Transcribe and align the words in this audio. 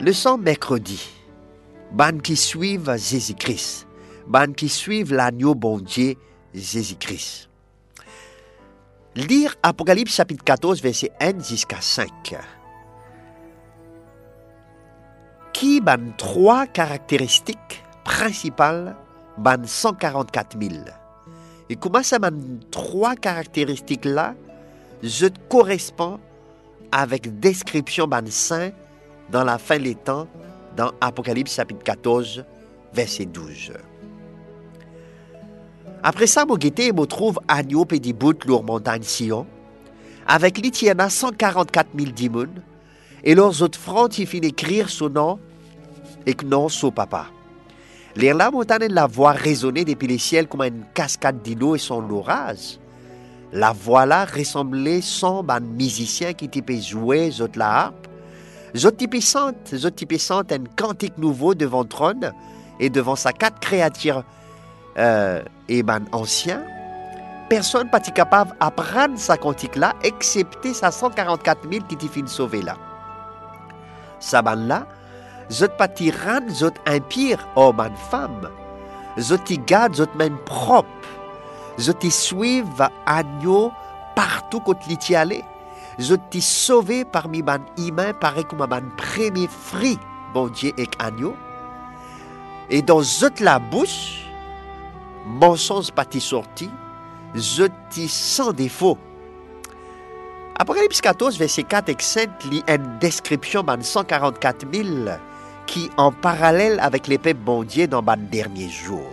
Leçon 0.00 0.38
mercredi. 0.38 1.10
Ban 1.90 2.18
qui 2.18 2.36
suivent 2.36 2.96
Jésus-Christ. 2.96 3.88
Ban 4.28 4.52
qui 4.52 4.68
suivent 4.68 5.12
l'agneau 5.12 5.56
bon 5.56 5.80
Dieu, 5.80 6.14
Jésus-Christ. 6.54 7.48
Lire 9.16 9.56
Apocalypse 9.60 10.14
chapitre 10.14 10.44
14, 10.44 10.80
verset 10.82 11.10
1 11.18 11.42
jusqu'à 11.42 11.80
5. 11.80 12.08
Qui 15.52 15.80
ban 15.80 16.12
trois 16.16 16.68
caractéristiques 16.68 17.82
principales 18.04 18.94
ban 19.36 19.64
144 19.64 20.60
000. 20.60 20.74
Et 21.70 21.74
comment 21.74 22.04
ça 22.04 22.20
ban 22.20 22.30
trois 22.70 23.16
caractéristiques 23.16 24.04
là, 24.04 24.36
je 25.02 25.26
correspond 25.48 26.20
avec 26.92 27.40
description 27.40 28.06
ban 28.06 28.22
saint 28.28 28.70
dans 29.30 29.44
la 29.44 29.58
fin 29.58 29.78
des 29.78 29.94
temps 29.94 30.26
dans 30.76 30.92
Apocalypse 31.00 31.54
chapitre 31.54 31.82
14, 31.82 32.44
verset 32.92 33.26
12. 33.26 33.72
Après 36.02 36.26
ça, 36.26 36.46
mon 36.46 36.56
guetté 36.56 36.92
me 36.92 37.04
trouve 37.06 37.40
agneau 37.48 37.84
pédibout 37.84 38.44
leur 38.46 38.62
montagne 38.62 39.02
Sion, 39.02 39.46
avec 40.26 40.58
l'Itiana 40.58 41.10
144 41.10 41.88
000 41.98 42.12
dimons, 42.12 42.46
et 43.24 43.34
leurs 43.34 43.62
autres 43.62 43.78
fronts 43.78 44.08
ils 44.08 44.26
finissent 44.26 44.50
écrire 44.50 44.88
son 44.88 45.10
nom 45.10 45.38
et 46.26 46.34
que 46.34 46.44
non 46.44 46.68
son 46.68 46.90
papa. 46.90 47.26
L'air 48.14 48.34
là 48.34 48.50
montagne 48.50 48.88
la 48.90 49.06
voix 49.06 49.32
résonner 49.32 49.84
depuis 49.84 50.08
les 50.08 50.18
ciels 50.18 50.48
comme 50.48 50.62
une 50.62 50.84
cascade 50.94 51.42
d'îlots 51.42 51.76
et 51.76 51.78
son 51.78 52.08
orage. 52.10 52.78
La 53.52 53.72
voix 53.72 54.06
là 54.06 54.24
ressemblait 54.24 55.00
son 55.00 55.42
ban 55.42 55.60
musicien 55.60 56.32
qui 56.32 56.48
typait 56.48 56.80
jouer 56.80 57.30
la 57.54 57.84
harpe. 57.84 58.07
Zot 58.76 58.92
typait 58.92 59.20
sente, 59.20 59.74
zot 59.74 59.90
typait 59.90 60.18
sente 60.18 60.52
un 60.52 60.64
cantique 60.76 61.16
nouveau 61.16 61.54
devant 61.54 61.84
trône 61.84 62.32
et 62.80 62.90
devant 62.90 63.16
sa 63.16 63.32
quatre 63.32 63.60
créatures 63.60 64.24
euh, 64.98 65.42
et 65.68 65.82
ancien. 66.12 66.62
Personne 67.48 67.88
pas 67.88 68.00
capable 68.00 68.52
d'apprendre 68.60 69.18
sa 69.18 69.38
cantique 69.38 69.76
là, 69.76 69.94
excepté 70.02 70.74
sa 70.74 70.90
144 70.90 71.70
000 71.70 71.84
qui 71.88 71.96
t'y 71.96 72.08
fin 72.08 72.26
sauvé 72.26 72.60
là. 72.60 72.76
Sa 74.20 74.42
ban 74.42 74.56
là, 74.56 74.86
zot 75.50 75.68
pas 75.78 75.88
zot 76.50 76.74
impire, 76.86 77.48
oh 77.56 77.72
ban 77.72 77.94
femme. 78.10 78.50
Zot 79.18 79.48
y 79.48 79.58
garde, 79.58 79.94
zot 79.94 80.14
même 80.16 80.36
propre. 80.44 80.88
Zot 81.80 82.02
y 82.02 82.10
suivent 82.10 82.88
agneau 83.06 83.72
partout 84.14 84.60
côté 84.60 84.96
l'y. 85.24 85.42
Zot 86.00 86.32
y 86.32 86.40
sauvé 86.40 87.04
parmi 87.04 87.42
ban 87.42 87.58
humains, 87.76 88.12
pareil 88.12 88.44
comme 88.44 88.64
ban 88.66 88.82
premier 88.96 89.48
fruit, 89.48 89.98
bon 90.32 90.48
Dieu 90.48 90.72
et 90.78 90.88
agneau. 91.00 91.34
Et 92.70 92.82
dans 92.82 93.02
zot 93.02 93.40
la 93.40 93.58
bouche, 93.58 94.24
mensonge 95.26 95.90
pas 95.90 96.04
sorti, 96.20 96.70
zot 97.36 97.68
y 97.96 98.06
sans 98.06 98.52
défaut. 98.52 98.96
Apocalypse 100.56 101.00
14, 101.00 101.36
verset 101.38 101.64
4 101.64 101.88
et 101.88 101.96
5 101.98 102.44
lit 102.44 102.62
une 102.68 102.98
description 103.00 103.62
ban 103.62 103.80
144 103.80 104.66
000 104.72 104.88
qui 105.66 105.90
en 105.96 106.12
parallèle 106.12 106.78
avec 106.80 107.08
les 107.08 107.18
peuples 107.18 107.40
bon 107.40 107.64
Dieu 107.64 107.88
dans 107.88 108.02
ban 108.02 108.16
dernier 108.18 108.68
jour. 108.68 109.06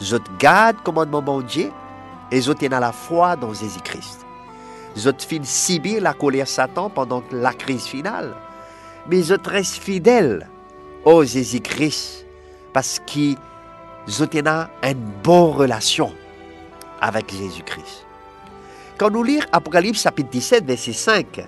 Zot 0.00 0.24
garde 0.38 0.76
commandement 0.82 1.22
bon 1.22 1.40
Dieu 1.42 1.70
et 2.30 2.40
zot 2.40 2.54
a 2.70 2.80
la 2.80 2.92
foi 2.92 3.36
dans 3.36 3.52
Jésus-Christ. 3.52 4.21
Zot 4.96 5.22
fin 5.26 5.42
subir 5.42 6.02
la 6.02 6.12
colère 6.12 6.48
Satan 6.48 6.90
pendant 6.90 7.22
la 7.32 7.52
crise 7.52 7.84
finale, 7.84 8.34
mais 9.08 9.22
zot 9.22 9.36
reste 9.46 9.76
fidèle 9.76 10.48
au 11.04 11.24
Jésus-Christ 11.24 12.26
parce 12.72 12.98
que 13.00 13.34
zot 14.08 14.26
en 14.36 14.46
a 14.46 14.70
une 14.82 15.10
bonne 15.22 15.52
relation 15.52 16.12
avec 17.00 17.32
Jésus-Christ. 17.32 18.06
Quand 18.98 19.10
nous 19.10 19.22
lisons 19.22 19.46
Apocalypse 19.50 20.02
chapitre 20.02 20.30
17, 20.30 20.64
verset 20.64 20.92
5, 20.92 21.46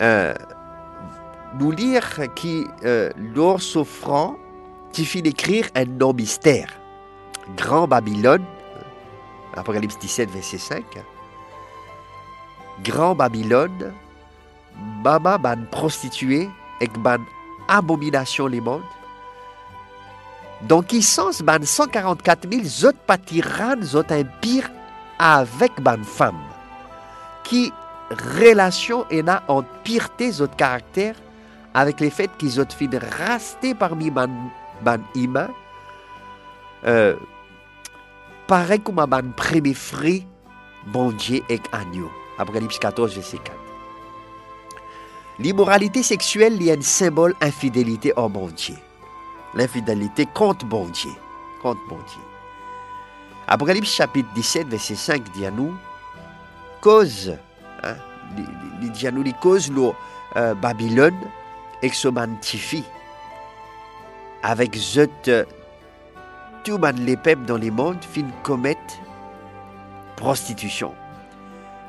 euh, 0.00 0.34
nous 1.58 1.70
lire 1.70 2.08
qui, 2.34 2.64
euh, 2.84 3.10
lors 3.34 3.60
s'offrant, 3.60 4.36
tu 4.92 5.04
fit 5.04 5.22
d'écrire 5.22 5.66
un 5.74 5.84
nom 5.84 6.12
mystère. 6.12 6.68
Grand 7.56 7.86
Babylone, 7.86 8.44
Apocalypse 9.56 9.98
17, 9.98 10.30
verset 10.30 10.58
5. 10.58 10.84
Grand 12.82 13.14
Babylone, 13.14 13.92
mama 15.04 15.38
ban 15.38 15.64
prostituée, 15.70 16.48
et 16.80 16.88
ban 16.98 17.18
abomination 17.68 18.46
les 18.46 18.60
mondes. 18.60 18.82
Donc, 20.62 20.86
qui 20.86 21.02
sens 21.02 21.42
ban 21.42 21.62
144 21.62 22.50
000 22.50 22.64
zot 22.64 22.92
patiran, 23.06 23.82
zot 23.82 24.10
empire 24.10 24.70
avec 25.18 25.80
ban 25.80 26.02
femme. 26.04 26.38
Qui 27.44 27.72
relation 28.38 29.04
en 29.12 29.28
a 29.28 29.42
en 29.48 29.62
pureté 29.84 30.30
zot 30.30 30.48
caractère 30.56 31.14
avec 31.74 32.00
les 32.00 32.10
faits 32.10 32.30
qu'ils 32.38 32.60
ont 32.60 32.66
fait 32.68 32.90
raster 33.18 33.74
parmi 33.74 34.10
ban, 34.10 34.28
ban 34.82 34.98
euh, 36.84 37.16
pareil 38.52 38.80
comme 38.80 38.98
un 38.98 39.30
premier 39.34 39.72
fruit, 39.72 40.26
bon 40.88 41.10
Dieu 41.12 41.40
et 41.48 41.58
agneau. 41.72 42.10
Apocalypse 42.36 42.78
14, 42.78 43.14
verset 43.14 43.38
4. 43.38 43.56
L'immoralité 45.38 46.02
sexuelle 46.02 46.60
est 46.60 46.76
un 46.76 46.82
symbole 46.82 47.34
infidélité 47.40 48.12
au 48.14 48.28
bon 48.28 48.48
Dieu. 48.48 48.74
L'infidélité 49.54 50.26
contre 50.34 50.66
bon 50.66 50.84
Dieu. 50.88 51.12
Contre 51.62 51.80
bon. 51.88 51.96
Apocalypse 53.48 53.90
chapitre 53.90 54.28
17, 54.34 54.68
verset 54.68 54.96
5 54.96 55.32
dit 55.32 55.46
à 55.46 55.50
nous, 55.50 55.72
cause, 56.82 57.34
hein, 57.82 57.94
il 58.82 58.92
dit 58.92 59.06
à 59.06 59.12
nous, 59.12 59.22
les 59.22 59.32
causes, 59.40 59.72
euh, 60.36 60.54
Babylone, 60.56 61.16
exomantifie 61.80 62.84
avec 64.42 64.76
zot 64.76 65.08
tout 66.64 66.78
man 66.78 66.96
les 66.96 67.16
peuples 67.16 67.44
dans 67.44 67.56
les 67.56 67.70
mondes 67.70 68.02
fin 68.02 68.26
commettre 68.42 68.94
prostitution. 70.16 70.94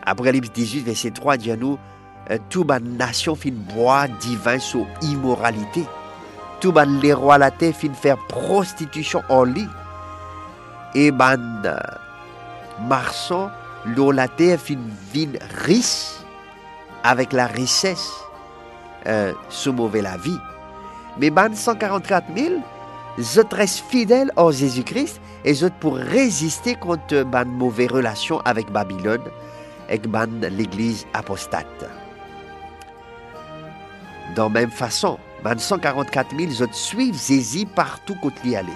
Apocalypse 0.05 0.51
18, 0.51 0.81
verset 0.81 1.11
3 1.11 1.37
dit 1.37 1.51
à 1.51 1.55
nous 1.55 1.77
tout 2.49 2.63
man 2.63 2.83
nation 2.97 3.35
fin 3.35 3.51
boire 3.51 4.07
divin 4.21 4.59
sous 4.59 4.87
immoralité. 5.01 5.85
Tout 6.59 6.71
man 6.71 6.99
les 7.01 7.13
rois 7.13 7.37
la 7.37 7.51
terre 7.51 7.75
fin 7.75 7.93
faire 7.93 8.17
prostitution 8.27 9.21
en 9.29 9.43
lit. 9.43 9.67
Et 10.95 11.11
man 11.11 11.75
marchand 12.87 13.49
l'eau 13.85 14.11
la 14.11 14.27
terre 14.27 14.59
fin 14.59 14.77
vin 15.13 15.31
riche 15.65 16.13
avec 17.03 17.33
la 17.33 17.47
richesse 17.47 18.11
euh, 19.07 19.33
mauvais 19.67 20.01
la 20.01 20.17
vie. 20.17 20.39
Mais 21.19 21.29
ban 21.29 21.53
144 21.53 22.25
000, 22.35 22.55
je 23.17 23.41
reste 23.51 23.83
fidèle 23.89 24.31
au 24.37 24.51
Jésus-Christ 24.51 25.21
et 25.45 25.53
je 25.53 25.67
pour 25.67 25.95
résister 25.95 26.75
contre 26.75 27.23
ban 27.23 27.45
mauvaise 27.45 27.91
relation 27.91 28.39
avec 28.41 28.71
Babylone 28.71 29.21
et 29.89 29.99
ban 29.99 30.27
l'église 30.41 31.05
apostate. 31.13 31.85
Dans 34.35 34.49
même 34.49 34.71
façon, 34.71 35.19
ban 35.43 35.57
144 35.57 36.35
000, 36.35 36.51
je 36.51 36.65
suivent 36.71 37.21
Jésus 37.21 37.65
partout 37.65 38.15
où 38.23 38.31
il 38.43 38.55
aller. 38.55 38.73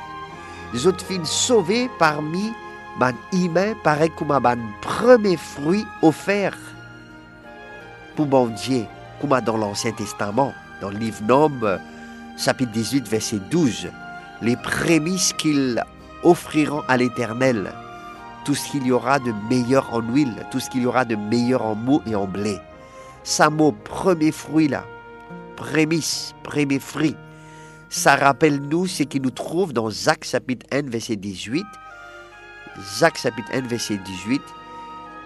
Je 0.74 0.90
fin 0.90 1.24
sauvé 1.24 1.90
parmi 1.98 2.52
ban 3.00 3.14
humains 3.32 3.74
pareil 3.84 4.12
comme 4.16 4.38
ban 4.40 4.58
premier 4.82 5.38
fruit 5.38 5.86
offert 6.02 6.58
pour 8.16 8.26
bon 8.26 8.48
Dieu 8.48 8.86
comme 9.20 9.40
dans 9.42 9.58
l'Ancien 9.58 9.92
Testament, 9.94 10.54
dans 10.82 10.90
le 10.90 10.98
livre 10.98 11.24
Nom, 11.24 11.52
chapitre 12.38 12.72
18, 12.72 13.08
verset 13.08 13.40
12, 13.50 13.88
les 14.42 14.56
prémices 14.56 15.34
qu'ils 15.34 15.84
offriront 16.24 16.84
à 16.88 16.98
l'Éternel, 16.98 17.74
tout 18.46 18.56
ce 18.56 18.72
qu'il 18.72 18.86
y 18.88 18.92
aura 18.92 19.20
de 19.20 19.34
meilleur 19.50 19.94
en 19.94 20.02
huile, 20.02 20.46
tout 20.52 20.60
ce 20.60 20.70
qu'il 20.70 20.84
y 20.84 20.86
aura 20.86 21.06
de 21.06 21.16
meilleur 21.16 21.66
en 21.66 21.76
mou 21.76 22.02
et 22.06 22.16
en 22.16 22.26
blé. 22.26 22.58
Ça 23.24 23.50
mot 23.50 23.72
premier 23.72 24.32
fruit 24.32 24.68
là, 24.68 24.84
prémisse, 25.56 26.34
premier 26.44 26.80
fruit, 26.80 27.16
ça 27.90 28.16
rappelle 28.16 28.60
nous 28.60 28.86
ce 28.86 29.04
qui 29.04 29.20
nous 29.20 29.32
trouve 29.32 29.72
dans 29.72 29.90
Jacques 29.90 30.26
chapitre 30.26 30.66
1, 30.72 30.90
verset 30.90 31.16
18. 31.16 31.66
Jacques 33.00 33.18
chapitre 33.18 33.50
1, 33.54 33.62
verset 33.62 33.98
18, 33.98 34.42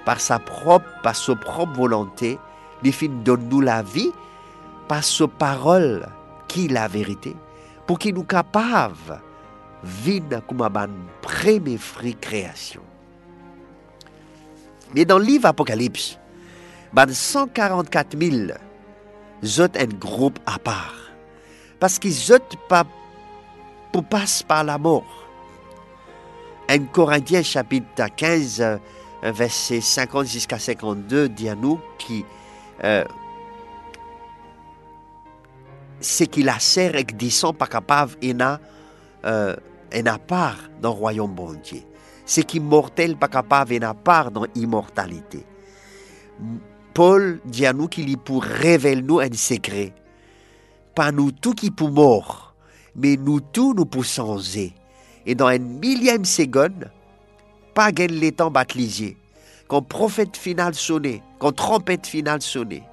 par 0.05 0.19
sa 0.19 0.37
propre, 0.37 0.85
par 1.01 1.15
sa 1.15 1.35
propre 1.35 1.73
volonté, 1.73 2.37
les 2.83 2.91
films 2.91 3.23
donne-nous 3.23 3.61
la 3.61 3.81
vie. 3.81 4.11
Par 4.87 5.03
sa 5.05 5.25
parole 5.25 6.05
qui 6.49 6.65
est 6.65 6.67
la 6.67 6.89
vérité, 6.89 7.33
nous 8.13 8.23
capable 8.23 9.21
vivre 9.83 10.41
comme 10.47 10.61
un 10.61 10.89
premier 11.21 11.77
fruit 11.77 12.15
création. 12.15 12.81
Mais 14.93 15.05
dans 15.05 15.17
le 15.17 15.25
livre 15.25 15.47
Apocalypse, 15.47 16.17
ben 16.93 17.07
144 17.07 18.17
000 18.19 18.51
zot 19.43 19.67
à 20.45 20.59
part. 20.59 20.95
Parce 21.79 21.97
qu'ils 21.97 22.11
zot 22.11 22.37
pas 22.67 22.83
pour 23.91 24.03
passer 24.03 24.43
par 24.43 24.63
la 24.63 24.77
mort. 24.77 25.27
1 26.69 26.85
Corinthiens 26.85 27.43
chapitre 27.43 28.05
15, 28.15 28.61
euh, 28.61 28.77
verset 29.23 29.81
50 29.81 30.27
jusqu'à 30.27 30.59
52 30.59 31.29
dit 31.29 31.49
à 31.49 31.55
nous 31.55 31.79
qui 31.97 32.23
euh, 32.83 33.03
qui 36.01 37.31
sont 37.31 37.53
pas 37.53 37.67
capable 37.67 38.13
et 38.21 38.33
n'a 38.33 38.59
euh, 39.25 39.55
et 39.91 40.01
n'a 40.01 40.17
part 40.17 40.57
dans 40.81 40.89
le 40.89 40.95
royaume 40.95 41.33
bon 41.33 41.53
Dieu. 41.63 41.81
C'est 42.25 42.43
qu'immortel 42.43 43.17
pas 43.17 43.27
capable 43.27 43.73
et 43.73 43.79
n'a 43.79 43.93
part 43.93 44.31
dans 44.31 44.45
l'immortalité. 44.55 45.45
Paul 46.93 47.39
dit 47.45 47.65
à 47.65 47.73
nous 47.73 47.87
qu'il 47.87 48.09
est 48.09 48.17
pour 48.17 48.43
révéler 48.43 49.01
nous 49.01 49.19
un 49.19 49.31
secret. 49.33 49.93
Pas 50.95 51.11
nous 51.11 51.31
tout 51.31 51.53
qui 51.53 51.71
pour 51.71 51.91
mort, 51.91 52.53
mais 52.95 53.15
nous 53.17 53.39
tous 53.39 53.73
nous 53.73 53.85
pour 53.85 54.05
changer. 54.05 54.73
Et 55.25 55.35
dans 55.35 55.47
un 55.47 55.59
millième 55.59 56.25
seconde, 56.25 56.91
pas 57.73 57.91
gain 57.91 58.07
les 58.07 58.31
temps 58.31 58.51
baptisés. 58.51 59.17
Quand 59.67 59.81
prophète 59.81 60.35
final 60.35 60.73
sonné, 60.73 61.23
quand 61.39 61.53
trompette 61.53 62.05
finale 62.07 62.41
sonné, 62.41 62.83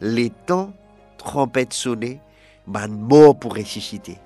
les 0.00 0.30
temps 0.30 0.72
trompette 1.16 1.72
sonné, 1.72 2.20
ben 2.66 2.88
mort 2.88 3.38
pour 3.38 3.54
ressusciter. 3.54 4.18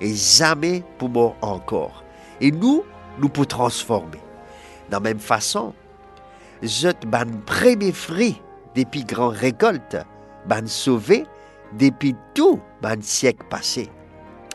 Et 0.00 0.14
jamais 0.14 0.82
pour 0.98 1.08
mort 1.08 1.36
encore. 1.40 2.04
Et 2.40 2.50
nous, 2.50 2.84
nous 3.18 3.28
pour 3.28 3.46
transformer. 3.46 4.20
De 4.88 4.92
la 4.92 5.00
même 5.00 5.18
façon, 5.18 5.72
je 6.62 6.88
ban 7.06 7.24
premier 7.44 7.92
fruit 7.92 8.40
depuis 8.74 9.04
grand 9.04 9.28
récolte, 9.28 9.96
ban 10.46 10.66
sauvé 10.66 11.26
depuis 11.72 12.14
tout 12.34 12.60
ban 12.82 12.96
siècle 13.00 13.44
passé. 13.48 13.90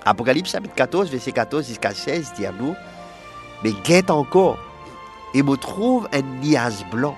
Apocalypse 0.05 0.51
chapitre 0.51 0.75
14, 0.75 1.09
verset 1.09 1.31
14 1.31 1.67
jusqu'à 1.67 1.93
16 1.93 2.33
dit 2.35 2.45
à 2.45 2.51
nous, 2.51 2.75
mais 3.63 3.73
guette 3.83 4.09
encore, 4.09 4.57
et 5.33 5.43
me 5.43 5.55
trouve 5.55 6.07
un 6.11 6.21
niage 6.41 6.85
blanc. 6.91 7.15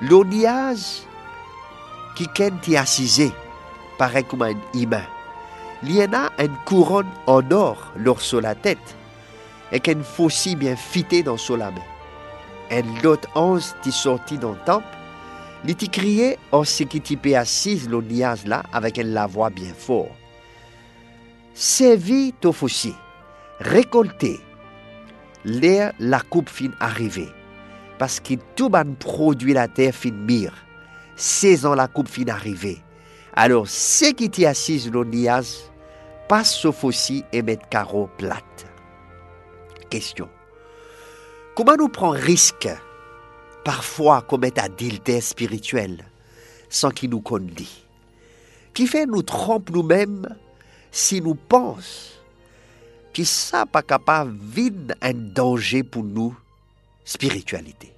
Le 0.00 0.24
niage 0.24 1.02
qui 2.16 2.26
est 2.38 2.76
assisé, 2.76 3.32
paraît 4.00 4.22
comme 4.22 4.40
un 4.40 4.54
humain. 4.72 5.04
En 5.84 6.12
a 6.14 6.42
une 6.42 6.56
couronne 6.64 7.12
en 7.26 7.42
or 7.50 7.92
lors 7.96 8.22
sur 8.22 8.40
la 8.40 8.54
tête, 8.54 8.96
et 9.72 9.78
qu'un 9.78 10.02
fossile 10.02 10.56
bien 10.56 10.74
fité 10.74 11.22
dans 11.22 11.36
son 11.36 11.58
main. 11.58 11.74
Un 12.70 13.04
autre 13.04 13.28
ange 13.34 13.74
qui 13.82 13.92
sorti 13.92 14.38
dans 14.38 14.52
le 14.52 14.64
temple, 14.64 14.86
il 15.66 15.76
t'y 15.76 15.90
crié 15.90 16.38
en 16.50 16.64
ce 16.64 16.84
qui 16.84 17.02
t'y 17.02 17.34
assise 17.34 17.90
le 17.90 18.00
niage 18.00 18.46
là 18.46 18.62
avec 18.72 18.96
une 18.96 19.18
voix 19.28 19.50
bien 19.50 19.74
fort. 19.76 20.08
Servi 21.52 22.32
au 22.42 22.52
fossile, 22.52 22.94
récolté, 23.58 24.40
l'air 25.44 25.92
la 25.98 26.20
coupe 26.20 26.48
fin 26.48 26.70
arrivée, 26.80 27.28
parce 27.98 28.18
que 28.18 28.32
tout 28.56 28.70
ban 28.70 28.94
produit 28.98 29.52
la 29.52 29.68
terre 29.68 29.94
fin 29.94 30.10
mire, 30.10 30.54
saison 31.16 31.74
la 31.74 31.86
coupe 31.86 32.08
fin 32.08 32.28
arrivée. 32.28 32.82
Alors, 33.34 33.68
ce 33.68 34.12
qui 34.12 34.28
t'y 34.30 34.46
assise 34.46 34.90
le 34.90 35.04
niage, 35.04 35.56
passe 36.28 36.64
au 36.64 36.72
fossile 36.72 37.24
et 37.32 37.42
met 37.42 37.58
carreau 37.70 38.08
plate. 38.18 38.66
Question. 39.88 40.28
Comment 41.56 41.76
nous 41.76 41.88
prend 41.88 42.10
risque 42.10 42.68
parfois 43.64 44.22
commettre 44.22 44.62
adultère 44.62 45.22
spirituel 45.22 46.04
sans 46.68 46.90
qu'il 46.90 47.10
nous 47.10 47.20
condit 47.20 47.84
Qui 48.72 48.86
fait 48.86 49.06
nous 49.06 49.22
trompe 49.22 49.70
nous-mêmes 49.70 50.36
si 50.90 51.20
nous 51.20 51.34
pensons 51.34 52.10
que 53.12 53.24
ça 53.24 53.66
pas 53.66 53.82
capable 53.82 54.36
vide 54.40 54.94
un 55.02 55.12
danger 55.12 55.82
pour 55.82 56.04
nous 56.04 56.36
spiritualité 57.04 57.92